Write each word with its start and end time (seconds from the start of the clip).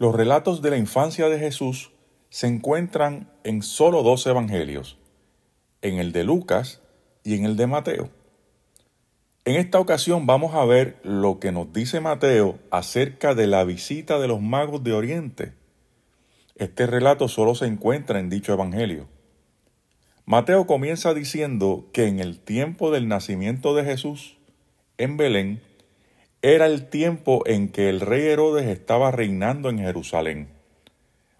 Los 0.00 0.14
relatos 0.14 0.62
de 0.62 0.70
la 0.70 0.78
infancia 0.78 1.28
de 1.28 1.38
Jesús 1.38 1.90
se 2.30 2.46
encuentran 2.46 3.30
en 3.44 3.62
solo 3.62 4.02
dos 4.02 4.26
evangelios, 4.26 4.96
en 5.82 5.98
el 5.98 6.12
de 6.12 6.24
Lucas 6.24 6.80
y 7.22 7.34
en 7.34 7.44
el 7.44 7.54
de 7.58 7.66
Mateo. 7.66 8.08
En 9.44 9.56
esta 9.56 9.78
ocasión 9.78 10.24
vamos 10.24 10.54
a 10.54 10.64
ver 10.64 10.98
lo 11.02 11.38
que 11.38 11.52
nos 11.52 11.74
dice 11.74 12.00
Mateo 12.00 12.58
acerca 12.70 13.34
de 13.34 13.46
la 13.46 13.62
visita 13.64 14.18
de 14.18 14.26
los 14.26 14.40
magos 14.40 14.82
de 14.82 14.94
Oriente. 14.94 15.52
Este 16.56 16.86
relato 16.86 17.28
solo 17.28 17.54
se 17.54 17.66
encuentra 17.66 18.20
en 18.20 18.30
dicho 18.30 18.54
evangelio. 18.54 19.06
Mateo 20.24 20.66
comienza 20.66 21.12
diciendo 21.12 21.90
que 21.92 22.06
en 22.06 22.20
el 22.20 22.40
tiempo 22.40 22.90
del 22.90 23.06
nacimiento 23.06 23.74
de 23.74 23.84
Jesús, 23.84 24.38
en 24.96 25.18
Belén, 25.18 25.60
era 26.42 26.66
el 26.66 26.88
tiempo 26.88 27.42
en 27.44 27.68
que 27.68 27.90
el 27.90 28.00
rey 28.00 28.22
Herodes 28.22 28.66
estaba 28.66 29.10
reinando 29.10 29.68
en 29.68 29.78
Jerusalén. 29.78 30.48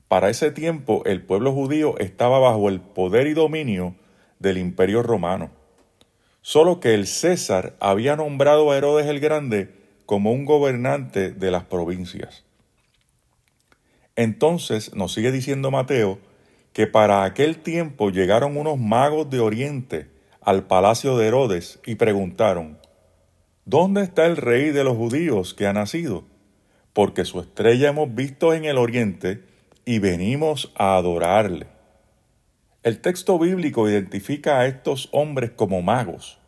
Para 0.08 0.28
ese 0.28 0.50
tiempo 0.50 1.02
el 1.06 1.22
pueblo 1.22 1.52
judío 1.52 1.96
estaba 1.98 2.38
bajo 2.38 2.68
el 2.68 2.80
poder 2.80 3.26
y 3.26 3.32
dominio 3.32 3.94
del 4.38 4.58
imperio 4.58 5.02
romano. 5.02 5.50
Solo 6.42 6.80
que 6.80 6.94
el 6.94 7.06
César 7.06 7.76
había 7.80 8.16
nombrado 8.16 8.70
a 8.70 8.76
Herodes 8.76 9.06
el 9.06 9.20
Grande 9.20 9.72
como 10.04 10.32
un 10.32 10.44
gobernante 10.44 11.30
de 11.30 11.50
las 11.50 11.64
provincias. 11.64 12.44
Entonces 14.16 14.94
nos 14.94 15.14
sigue 15.14 15.32
diciendo 15.32 15.70
Mateo 15.70 16.18
que 16.74 16.86
para 16.86 17.24
aquel 17.24 17.58
tiempo 17.58 18.10
llegaron 18.10 18.56
unos 18.58 18.78
magos 18.78 19.30
de 19.30 19.40
Oriente 19.40 20.08
al 20.42 20.66
palacio 20.66 21.16
de 21.16 21.28
Herodes 21.28 21.78
y 21.86 21.94
preguntaron, 21.94 22.79
¿Dónde 23.66 24.02
está 24.02 24.26
el 24.26 24.36
rey 24.36 24.70
de 24.70 24.84
los 24.84 24.96
judíos 24.96 25.52
que 25.52 25.66
ha 25.66 25.72
nacido? 25.72 26.24
Porque 26.94 27.24
su 27.24 27.40
estrella 27.40 27.90
hemos 27.90 28.14
visto 28.14 28.54
en 28.54 28.64
el 28.64 28.78
oriente 28.78 29.44
y 29.84 29.98
venimos 29.98 30.72
a 30.76 30.96
adorarle. 30.96 31.66
El 32.82 33.00
texto 33.00 33.38
bíblico 33.38 33.88
identifica 33.88 34.58
a 34.58 34.66
estos 34.66 35.10
hombres 35.12 35.50
como 35.50 35.82
magos. 35.82 36.38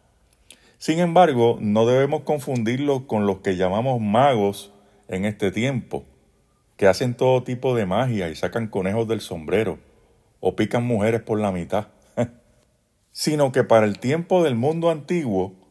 Sin 0.79 0.99
embargo, 0.99 1.59
no 1.61 1.87
debemos 1.87 2.23
confundirlos 2.23 3.03
con 3.03 3.27
los 3.27 3.39
que 3.39 3.57
llamamos 3.57 4.01
magos 4.01 4.73
en 5.09 5.27
este 5.27 5.53
tiempo, 5.53 6.05
que 6.79 6.87
hacen 6.89 7.15
todo 7.15 7.43
tipo 7.43 7.77
de 7.77 7.85
magia 7.85 8.31
y 8.31 8.35
sacan 8.35 8.69
conejos 8.69 9.07
del 9.07 9.21
sombrero 9.21 9.79
o 10.41 10.57
pican 10.57 10.85
mujeres 10.85 11.21
por 11.21 11.39
la 11.39 11.53
mitad, 11.53 11.89
sino 13.13 13.53
que 13.53 13.63
para 13.63 13.85
el 13.85 13.99
tiempo 13.99 14.43
del 14.43 14.55
mundo 14.57 14.91
antiguo, 14.91 15.62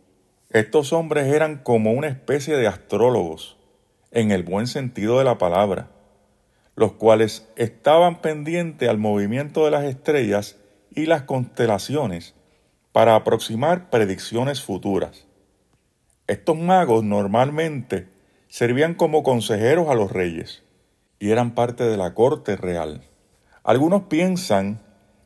estos 0.53 0.91
hombres 0.91 1.27
eran 1.27 1.57
como 1.57 1.93
una 1.93 2.07
especie 2.07 2.57
de 2.57 2.67
astrólogos, 2.67 3.57
en 4.11 4.31
el 4.31 4.43
buen 4.43 4.67
sentido 4.67 5.17
de 5.17 5.23
la 5.23 5.37
palabra, 5.37 5.89
los 6.75 6.91
cuales 6.91 7.47
estaban 7.55 8.19
pendientes 8.21 8.89
al 8.89 8.97
movimiento 8.97 9.63
de 9.63 9.71
las 9.71 9.85
estrellas 9.85 10.57
y 10.93 11.05
las 11.05 11.21
constelaciones 11.21 12.35
para 12.91 13.15
aproximar 13.15 13.89
predicciones 13.89 14.61
futuras. 14.61 15.25
Estos 16.27 16.57
magos 16.57 17.05
normalmente 17.05 18.09
servían 18.49 18.93
como 18.93 19.23
consejeros 19.23 19.87
a 19.87 19.95
los 19.95 20.11
reyes 20.11 20.63
y 21.17 21.31
eran 21.31 21.55
parte 21.55 21.85
de 21.85 21.95
la 21.95 22.13
corte 22.13 22.57
real. 22.57 23.03
Algunos 23.63 24.03
piensan 24.03 24.81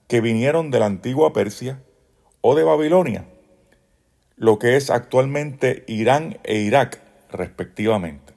que 0.07 0.21
vinieron 0.21 0.69
de 0.69 0.79
la 0.79 0.85
antigua 0.85 1.33
Persia 1.33 1.81
o 2.41 2.53
de 2.53 2.63
Babilonia, 2.63 3.25
lo 4.37 4.59
que 4.59 4.75
es 4.75 4.89
actualmente 4.89 5.83
Irán 5.87 6.39
e 6.43 6.57
Irak, 6.57 6.99
respectivamente. 7.31 8.33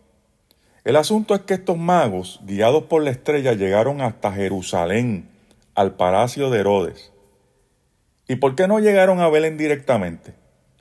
El 0.85 0.97
asunto 0.97 1.35
es 1.35 1.43
que 1.43 1.55
estos 1.55 1.77
magos, 1.77 2.41
guiados 2.45 2.85
por 2.85 3.03
la 3.03 3.11
estrella, 3.11 3.53
llegaron 3.53 4.01
hasta 4.01 4.33
Jerusalén, 4.33 5.29
al 5.75 5.97
palacio 5.97 6.51
de 6.51 6.61
Herodes. 6.61 7.13
¿Y 8.27 8.37
por 8.37 8.55
qué 8.55 8.69
no 8.69 8.79
llegaron 8.79 9.21
a 9.21 9.29
Belén 9.29 9.57
directamente? 9.57 10.35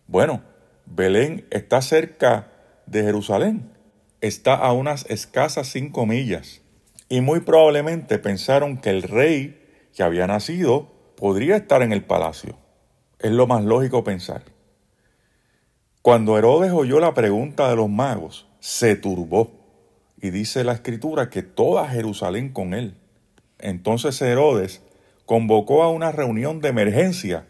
Bueno, 0.08 0.42
Belén 0.86 1.46
está 1.50 1.82
cerca 1.82 2.48
de 2.86 3.04
Jerusalén, 3.04 3.72
está 4.22 4.56
a 4.56 4.72
unas 4.72 5.06
escasas 5.10 5.68
cinco 5.68 6.06
millas, 6.06 6.62
y 7.10 7.22
muy 7.22 7.42
probablemente 7.42 8.20
pensaron 8.20 8.78
que 8.78 8.92
el 8.92 9.04
rey 9.04 9.62
que 9.96 10.04
había 10.04 10.28
nacido 10.28 10.92
podría 11.16 11.58
estar 11.58 11.82
en 11.82 11.92
el 11.92 12.04
palacio. 12.04 12.58
Es 13.20 13.32
lo 13.32 13.48
más 13.48 13.64
lógico 13.64 14.04
pensar. 14.04 14.44
Cuando 16.08 16.38
Herodes 16.38 16.72
oyó 16.72 17.02
la 17.02 17.14
pregunta 17.14 17.70
de 17.70 17.76
los 17.76 17.90
magos, 17.90 18.48
se 18.62 18.96
turbó 18.96 19.52
y 20.22 20.30
dice 20.30 20.64
la 20.64 20.72
escritura 20.72 21.30
que 21.30 21.44
toda 21.44 21.90
Jerusalén 21.90 22.54
con 22.54 22.74
él. 22.74 22.96
Entonces 23.60 24.22
Herodes 24.22 24.82
convocó 25.26 25.84
a 25.84 25.92
una 25.92 26.14
reunión 26.14 26.62
de 26.62 26.70
emergencia 26.70 27.46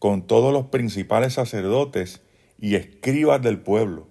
con 0.00 0.22
todos 0.22 0.52
los 0.52 0.66
principales 0.66 1.34
sacerdotes 1.34 2.20
y 2.58 2.74
escribas 2.74 3.42
del 3.42 3.60
pueblo 3.60 4.08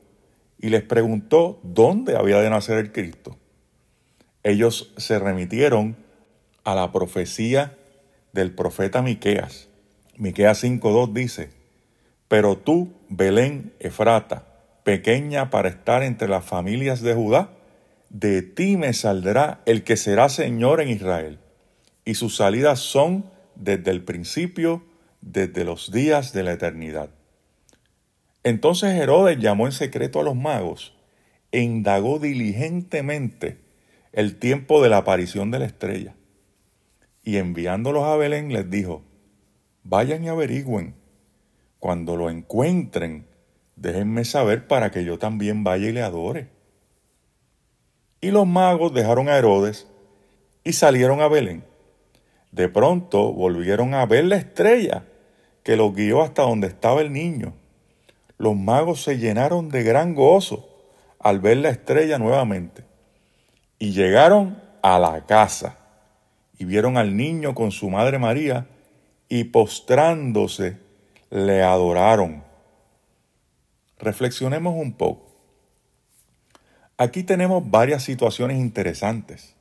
y 0.61 0.69
les 0.69 0.83
preguntó 0.83 1.59
dónde 1.63 2.15
había 2.15 2.39
de 2.39 2.49
nacer 2.49 2.77
el 2.77 2.93
Cristo. 2.93 3.35
Ellos 4.43 4.93
se 4.95 5.19
remitieron 5.19 5.97
a 6.63 6.73
la 6.73 6.93
profecía 6.93 7.77
del 8.31 8.55
profeta 8.55 9.01
Miqueas. 9.01 9.67
Miqueas 10.15 10.63
5:2 10.63 11.11
dice: 11.11 11.58
pero 12.29 12.57
tú, 12.57 12.93
Belén 13.09 13.73
Efrata, 13.79 14.45
pequeña 14.83 15.49
para 15.49 15.67
estar 15.67 16.03
entre 16.03 16.29
las 16.29 16.45
familias 16.45 17.01
de 17.01 17.15
Judá, 17.15 17.49
de 18.09 18.43
ti 18.43 18.77
me 18.77 18.93
saldrá 18.93 19.61
el 19.65 19.83
que 19.83 19.97
será 19.97 20.29
Señor 20.29 20.79
en 20.79 20.89
Israel, 20.89 21.39
y 22.05 22.13
sus 22.13 22.37
salidas 22.37 22.79
son 22.79 23.25
desde 23.55 23.91
el 23.91 24.03
principio, 24.03 24.83
desde 25.21 25.65
los 25.65 25.91
días 25.91 26.31
de 26.31 26.43
la 26.43 26.53
eternidad. 26.53 27.09
Entonces 28.43 28.93
Herodes 28.93 29.39
llamó 29.39 29.65
en 29.65 29.73
secreto 29.73 30.19
a 30.19 30.23
los 30.23 30.35
magos 30.35 30.95
e 31.51 31.61
indagó 31.61 32.19
diligentemente 32.19 33.57
el 34.13 34.37
tiempo 34.37 34.83
de 34.83 34.89
la 34.89 34.97
aparición 34.97 35.49
de 35.49 35.59
la 35.59 35.65
estrella. 35.65 36.15
Y 37.23 37.37
enviándolos 37.37 38.03
a 38.03 38.15
Belén 38.15 38.53
les 38.53 38.69
dijo, 38.69 39.03
vayan 39.83 40.23
y 40.23 40.29
averigüen 40.29 40.98
cuando 41.79 42.15
lo 42.17 42.29
encuentren, 42.29 43.25
déjenme 43.75 44.25
saber 44.25 44.67
para 44.67 44.91
que 44.91 45.05
yo 45.05 45.17
también 45.17 45.63
vaya 45.63 45.87
y 45.87 45.93
le 45.93 46.01
adore. 46.01 46.49
Y 48.21 48.31
los 48.31 48.45
magos 48.45 48.93
dejaron 48.93 49.29
a 49.29 49.37
Herodes 49.37 49.87
y 50.63 50.73
salieron 50.73 51.21
a 51.21 51.29
Belén. 51.29 51.63
De 52.51 52.67
pronto 52.67 53.31
volvieron 53.31 53.93
a 53.93 54.05
ver 54.05 54.25
la 54.25 54.35
estrella 54.35 55.05
que 55.63 55.77
los 55.77 55.93
guió 55.93 56.21
hasta 56.21 56.41
donde 56.41 56.67
estaba 56.67 57.01
el 57.01 57.13
niño. 57.13 57.53
Los 58.37 58.55
magos 58.55 59.03
se 59.03 59.17
llenaron 59.17 59.69
de 59.69 59.83
gran 59.83 60.15
gozo 60.15 60.67
al 61.19 61.39
ver 61.39 61.57
la 61.57 61.69
estrella 61.69 62.17
nuevamente. 62.17 62.83
Y 63.77 63.91
llegaron 63.91 64.61
a 64.81 64.99
la 64.99 65.25
casa 65.25 65.77
y 66.57 66.65
vieron 66.65 66.97
al 66.97 67.15
niño 67.15 67.55
con 67.55 67.71
su 67.71 67.89
madre 67.89 68.19
María 68.19 68.67
y 69.29 69.45
postrándose 69.45 70.77
le 71.29 71.63
adoraron. 71.63 72.43
Reflexionemos 73.97 74.75
un 74.75 74.93
poco. 74.93 75.29
Aquí 76.97 77.23
tenemos 77.23 77.69
varias 77.69 78.03
situaciones 78.03 78.57
interesantes. 78.57 79.55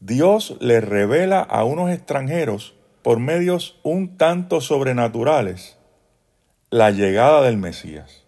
Dios 0.00 0.56
le 0.60 0.80
revela 0.80 1.40
a 1.40 1.64
unos 1.64 1.90
extranjeros 1.90 2.74
por 3.02 3.18
medios 3.18 3.78
un 3.82 4.16
tanto 4.16 4.60
sobrenaturales 4.60 5.78
la 6.70 6.90
llegada 6.90 7.42
del 7.42 7.58
Mesías. 7.58 8.24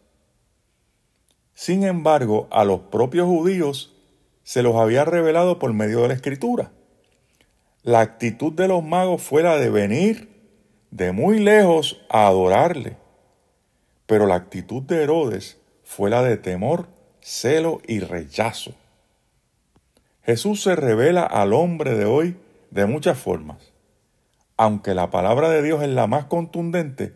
Sin 1.54 1.82
embargo, 1.82 2.46
a 2.50 2.64
los 2.64 2.80
propios 2.80 3.26
judíos 3.26 3.94
se 4.42 4.62
los 4.62 4.76
había 4.76 5.06
revelado 5.06 5.58
por 5.58 5.72
medio 5.72 6.02
de 6.02 6.08
la 6.08 6.14
escritura. 6.14 6.70
La 7.82 8.00
actitud 8.00 8.52
de 8.52 8.68
los 8.68 8.84
magos 8.84 9.22
fue 9.22 9.42
la 9.42 9.56
de 9.56 9.70
venir 9.70 10.33
de 10.94 11.10
muy 11.10 11.40
lejos 11.40 12.00
a 12.08 12.28
adorarle. 12.28 12.96
Pero 14.06 14.26
la 14.26 14.36
actitud 14.36 14.80
de 14.82 15.02
Herodes 15.02 15.58
fue 15.82 16.08
la 16.08 16.22
de 16.22 16.36
temor, 16.36 16.86
celo 17.20 17.82
y 17.84 17.98
rechazo. 17.98 18.74
Jesús 20.22 20.62
se 20.62 20.76
revela 20.76 21.24
al 21.24 21.52
hombre 21.52 21.94
de 21.96 22.04
hoy 22.04 22.36
de 22.70 22.86
muchas 22.86 23.18
formas. 23.18 23.72
Aunque 24.56 24.94
la 24.94 25.10
palabra 25.10 25.48
de 25.48 25.62
Dios 25.64 25.82
es 25.82 25.88
la 25.88 26.06
más 26.06 26.26
contundente, 26.26 27.12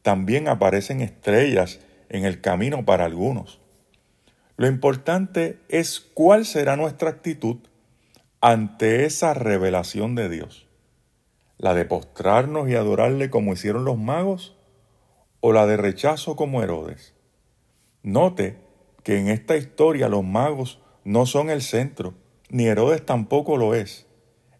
también 0.00 0.48
aparecen 0.48 1.02
estrellas 1.02 1.80
en 2.08 2.24
el 2.24 2.40
camino 2.40 2.86
para 2.86 3.04
algunos. 3.04 3.60
Lo 4.56 4.66
importante 4.66 5.58
es 5.68 6.00
cuál 6.00 6.46
será 6.46 6.76
nuestra 6.76 7.10
actitud 7.10 7.58
ante 8.40 9.04
esa 9.04 9.34
revelación 9.34 10.14
de 10.14 10.30
Dios 10.30 10.67
la 11.58 11.74
de 11.74 11.84
postrarnos 11.84 12.68
y 12.68 12.76
adorarle 12.76 13.30
como 13.30 13.52
hicieron 13.52 13.84
los 13.84 13.98
magos, 13.98 14.56
o 15.40 15.52
la 15.52 15.66
de 15.66 15.76
rechazo 15.76 16.36
como 16.36 16.62
Herodes. 16.62 17.14
Note 18.02 18.58
que 19.02 19.18
en 19.18 19.28
esta 19.28 19.56
historia 19.56 20.08
los 20.08 20.24
magos 20.24 20.80
no 21.04 21.26
son 21.26 21.50
el 21.50 21.62
centro, 21.62 22.14
ni 22.48 22.66
Herodes 22.66 23.04
tampoco 23.04 23.56
lo 23.56 23.74
es. 23.74 24.06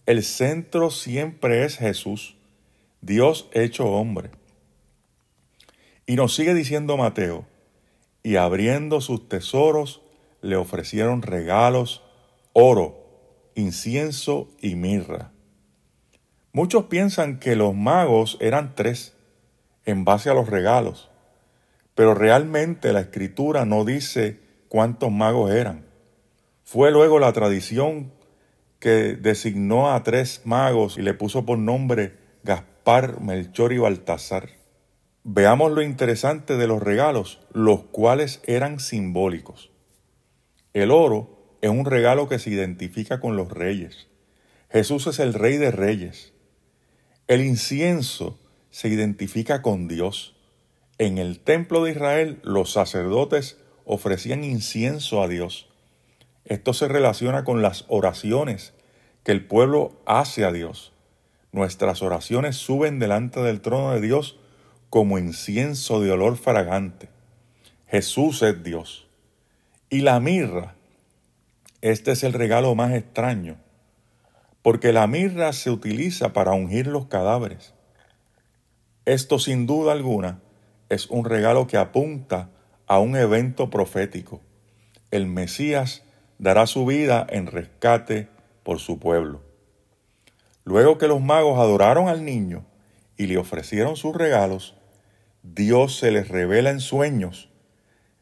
El 0.07 0.23
centro 0.23 0.91
siempre 0.91 1.65
es 1.65 1.77
Jesús, 1.77 2.37
Dios 3.01 3.49
hecho 3.53 3.87
hombre. 3.87 4.31
Y 6.07 6.17
nos 6.17 6.35
sigue 6.35 6.55
diciendo 6.55 6.97
Mateo, 6.97 7.47
y 8.23 8.37
abriendo 8.37 9.01
sus 9.01 9.29
tesoros 9.29 10.03
le 10.41 10.57
ofrecieron 10.57 11.23
regalos, 11.23 12.03
oro, 12.53 13.51
incienso 13.55 14.49
y 14.61 14.75
mirra. 14.75 15.33
Muchos 16.59 16.87
piensan 16.87 17.39
que 17.39 17.55
los 17.55 17.73
magos 17.77 18.37
eran 18.41 18.75
tres, 18.75 19.15
en 19.85 20.05
base 20.05 20.29
a 20.29 20.35
los 20.35 20.49
regalos, 20.49 21.09
pero 21.95 22.15
realmente 22.15 22.93
la 22.93 22.99
escritura 22.99 23.65
no 23.65 23.85
dice 23.85 24.41
cuántos 24.67 25.13
magos 25.13 25.53
eran. 25.53 25.87
Fue 26.65 26.91
luego 26.91 27.21
la 27.21 27.33
tradición 27.33 28.13
que 28.81 29.15
designó 29.15 29.93
a 29.93 30.03
tres 30.03 30.41
magos 30.47 30.99
y 30.99 31.03
le 31.03 31.15
puso 31.15 31.47
por 31.47 31.61
nombre 31.61 32.15
Gaspar, 32.43 33.21
Melchor 33.21 33.73
y 33.73 33.79
Baltasar. 33.79 34.49
Veamos 35.23 35.71
lo 35.71 35.81
interesante 35.81 36.57
de 36.57 36.67
los 36.67 36.83
regalos, 36.83 37.39
los 37.53 37.85
cuales 37.85 38.43
eran 38.49 38.81
simbólicos. 38.81 39.71
El 40.73 40.91
oro 40.91 41.55
es 41.61 41.71
un 41.71 41.85
regalo 41.85 42.29
que 42.29 42.41
se 42.41 42.51
identifica 42.51 43.21
con 43.21 43.37
los 43.37 43.49
reyes. 43.49 44.09
Jesús 44.71 45.07
es 45.07 45.21
el 45.21 45.35
rey 45.35 45.57
de 45.57 45.71
reyes. 45.71 46.33
El 47.29 47.43
incienso 47.43 48.39
se 48.71 48.89
identifica 48.89 49.61
con 49.61 49.87
Dios. 49.87 50.35
En 50.97 51.19
el 51.19 51.41
templo 51.41 51.85
de 51.85 51.91
Israel 51.91 52.41
los 52.43 52.73
sacerdotes 52.73 53.59
ofrecían 53.85 54.45
incienso 54.45 55.23
a 55.23 55.29
Dios. 55.29 55.69
Esto 56.47 56.73
se 56.73 56.89
relaciona 56.89 57.45
con 57.45 57.61
las 57.61 57.85
oraciones 57.89 58.73
que 59.25 59.33
el 59.33 59.45
pueblo 59.45 59.93
hace 60.07 60.47
a 60.47 60.53
Dios. 60.53 60.95
Nuestras 61.53 62.01
oraciones 62.01 62.57
suben 62.57 62.99
delante 62.99 63.41
del 63.41 63.61
trono 63.61 63.93
de 63.93 64.01
Dios 64.01 64.39
como 64.89 65.19
incienso 65.19 66.01
de 66.01 66.11
olor 66.11 66.39
fragante. 66.39 67.11
Jesús 67.89 68.41
es 68.41 68.63
Dios. 68.65 69.07
Y 69.91 70.01
la 70.01 70.19
mirra, 70.19 70.77
este 71.83 72.13
es 72.13 72.25
el 72.25 72.33
regalo 72.33 72.75
más 72.75 72.95
extraño, 72.95 73.59
porque 74.63 74.93
la 74.93 75.07
mirra 75.07 75.53
se 75.53 75.71
utiliza 75.71 76.33
para 76.33 76.53
ungir 76.53 76.87
los 76.87 77.07
cadáveres. 77.07 77.75
Esto 79.05 79.39
sin 79.39 79.67
duda 79.67 79.93
alguna 79.93 80.41
es 80.89 81.09
un 81.09 81.25
regalo 81.25 81.67
que 81.67 81.77
apunta 81.77 82.51
a 82.87 82.99
un 82.99 83.17
evento 83.17 83.71
profético. 83.71 84.41
El 85.11 85.27
Mesías 85.27 86.03
dará 86.39 86.67
su 86.67 86.87
vida 86.87 87.27
en 87.29 87.47
rescate 87.47 88.29
por 88.63 88.79
su 88.79 88.99
pueblo. 88.99 89.43
Luego 90.65 90.99
que 90.99 91.09
los 91.09 91.21
magos 91.21 91.59
adoraron 91.59 92.09
al 92.09 92.25
niño 92.25 92.65
y 93.17 93.27
le 93.27 93.39
ofrecieron 93.39 93.97
sus 93.97 94.15
regalos, 94.15 94.75
Dios 95.43 95.99
se 95.99 96.11
les 96.11 96.29
revela 96.29 96.71
en 96.71 96.81
sueños 96.81 97.49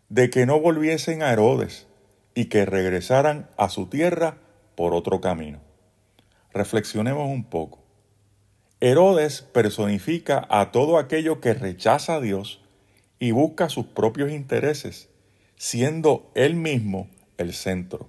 de 0.08 0.30
que 0.30 0.46
no 0.46 0.60
volviesen 0.60 1.22
a 1.22 1.32
Herodes 1.32 1.86
y 2.34 2.44
que 2.44 2.64
regresaran 2.64 3.48
a 3.56 3.68
su 3.68 3.86
tierra 3.86 4.38
por 4.76 4.94
otro 4.94 5.20
camino. 5.20 5.60
Reflexionemos 6.56 7.28
un 7.28 7.44
poco. 7.44 7.84
Herodes 8.80 9.42
personifica 9.42 10.46
a 10.48 10.72
todo 10.72 10.96
aquello 10.96 11.38
que 11.38 11.52
rechaza 11.52 12.14
a 12.14 12.20
Dios 12.22 12.62
y 13.18 13.32
busca 13.32 13.68
sus 13.68 13.84
propios 13.84 14.32
intereses, 14.32 15.10
siendo 15.56 16.30
él 16.34 16.54
mismo 16.54 17.10
el 17.36 17.52
centro. 17.52 18.08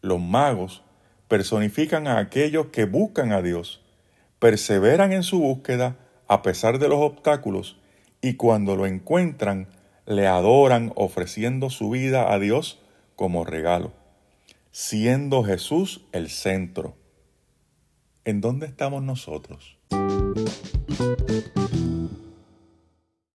Los 0.00 0.20
magos 0.20 0.84
personifican 1.26 2.06
a 2.06 2.20
aquellos 2.20 2.66
que 2.66 2.84
buscan 2.84 3.32
a 3.32 3.42
Dios, 3.42 3.82
perseveran 4.38 5.12
en 5.12 5.24
su 5.24 5.40
búsqueda 5.40 5.96
a 6.28 6.42
pesar 6.42 6.78
de 6.78 6.88
los 6.88 7.00
obstáculos 7.00 7.80
y 8.20 8.34
cuando 8.34 8.76
lo 8.76 8.86
encuentran 8.86 9.66
le 10.06 10.28
adoran 10.28 10.92
ofreciendo 10.94 11.68
su 11.70 11.90
vida 11.90 12.32
a 12.32 12.38
Dios 12.38 12.80
como 13.16 13.44
regalo, 13.44 13.92
siendo 14.70 15.42
Jesús 15.42 16.06
el 16.12 16.30
centro. 16.30 16.94
¿En 18.26 18.40
dónde 18.40 18.66
estamos 18.66 19.04
nosotros? 19.04 19.78